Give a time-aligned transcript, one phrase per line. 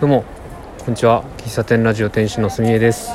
[0.00, 0.24] どうも
[0.78, 1.24] こんにちは。
[1.36, 3.10] 喫茶店ラジオ店主のすみえです。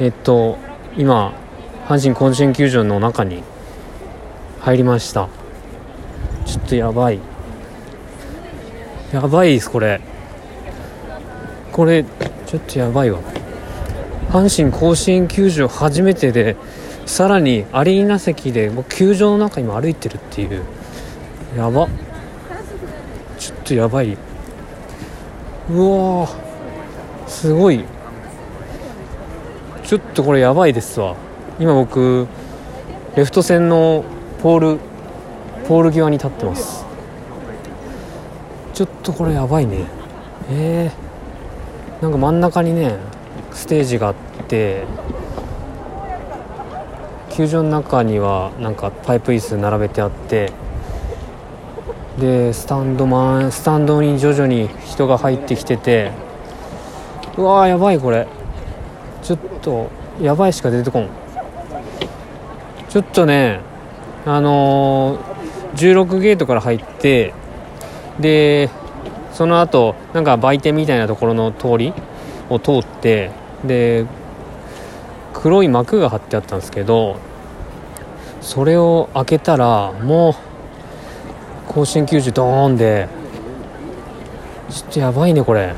[0.00, 0.56] えっと
[0.96, 1.34] 今
[1.86, 3.42] 阪神甲子園球場の中に
[4.60, 5.28] 入りました。
[6.46, 7.18] ちょっとやばい。
[9.12, 10.00] やばいですこれ。
[11.72, 12.02] これ
[12.46, 13.20] ちょっとやばいわ。
[14.30, 16.56] 阪神甲子園球場初めてで
[17.04, 20.64] さらにアリーナ席でもう球場の中今歩いてるっていう。
[21.54, 21.86] やば。
[23.38, 24.16] ちょっとやばい。
[25.68, 26.28] うわ
[27.26, 27.84] すごい。
[29.82, 31.16] ちょっとこれやばいですわ。
[31.58, 32.26] 今僕
[33.16, 34.04] レフト線の
[34.42, 34.78] ポール
[35.66, 36.84] ポール際に立ってます。
[38.74, 39.86] ちょっとこれやばいね。
[40.50, 42.96] えー、なんか真ん中にね
[43.52, 44.14] ステージがあっ
[44.46, 44.84] て
[47.30, 50.52] 球場の中にはなんかパイプ椅子並べてあって
[52.18, 56.12] でスタンドマンスタンドに徐々に人が入ってきてて
[57.36, 58.26] うわーやばいこれ。
[59.22, 61.08] ちょっとやばいしか出てこん。
[62.88, 63.60] ちょっとね
[64.24, 67.34] あのー、16ゲートから入って
[68.18, 68.70] で
[69.32, 71.92] その後なんか売店みたいなところの通り
[72.48, 73.30] を通って
[73.64, 74.06] で
[75.34, 77.18] 黒い幕が張ってあったんですけど
[78.40, 80.34] それを開けたらもう
[81.76, 83.06] 甲子園球児ドーンで。
[84.70, 85.74] ちょっとやばいねこれ。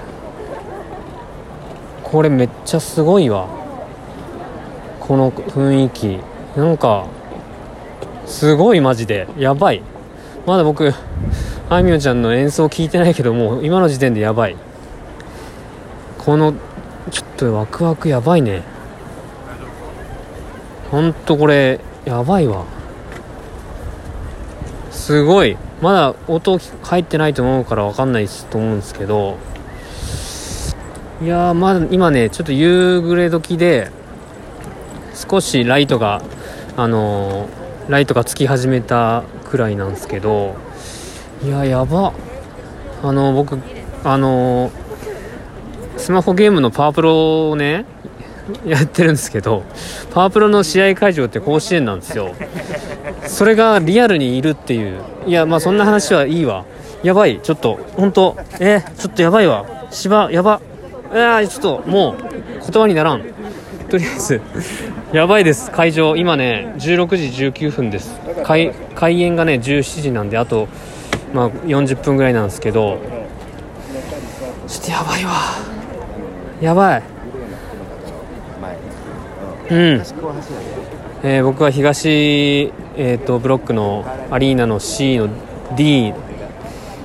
[2.04, 3.48] これめっちゃすごいわ。
[5.00, 6.20] この雰囲気。
[6.56, 7.08] なんか
[8.26, 9.26] すごいマジで。
[9.36, 9.82] やばい。
[10.46, 10.94] まだ僕
[11.68, 14.56] あいみょんちゃんの演奏聞いてないけどもう今の時点でやばい。
[16.16, 16.54] この
[17.10, 18.62] ちょっとワクワクやばいね。
[20.92, 22.66] ほんとこれやばいわ。
[24.92, 25.58] すごい。
[25.80, 29.38] まだ音入ってないと思うから分かんないと思うんですけど
[31.22, 33.90] いやまだ今ねちょっと夕暮れ時で
[35.14, 36.22] 少しライトが
[36.76, 40.56] あのー、ライトがつき始めたくらいなんですけど
[41.42, 42.12] いややば。
[43.02, 43.58] あの僕
[44.04, 44.72] あの
[45.96, 47.84] スマホゲームのパワープロをね
[48.66, 49.62] やってるんですけど
[50.12, 52.34] パワープロの試合会場って甲子園なんですよ。
[53.28, 55.00] それがリアルにいるっていう。
[55.26, 56.64] いやまあそんな話はいいわ。
[57.02, 57.40] やばい。
[57.40, 59.86] ちょっと本当えー、ちょっとやばいわ。
[59.90, 60.60] 芝やば。
[61.12, 62.22] いやちょっともう
[62.60, 63.22] 言葉にならん。
[63.88, 64.40] とりあえず
[65.12, 65.70] やばいです。
[65.70, 68.18] 会場今ね16時19分です。
[68.44, 70.68] 開開演がね17時なんであと
[71.32, 72.98] まあ40分ぐらいなんですけど。
[74.66, 75.32] ちょっとやばいわ。
[76.60, 77.02] やばい。
[79.70, 80.02] うん、
[81.22, 85.28] えー、僕は東、えーと、ブロックのアリーナの C の
[85.76, 86.12] D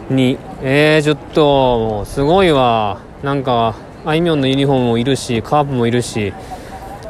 [0.09, 3.01] にえー、ちょっともうすごいわ。
[3.21, 3.75] なんか
[4.05, 6.33] あいみょんのユニフォームもいるしカープもいるし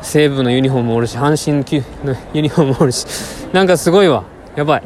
[0.02, 1.58] 西武のユニフォームもおるし阪神
[2.04, 3.06] のユニフォームもおるし。
[3.52, 4.24] なんかすごいわ。
[4.56, 4.84] やばい。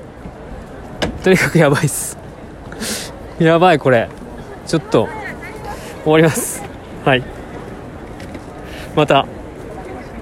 [1.23, 2.17] とにかくやばいっす。
[3.39, 4.09] やばいこれ。
[4.65, 5.07] ちょっと
[6.03, 6.63] 終わります。
[7.05, 7.23] はい。
[8.95, 9.36] また。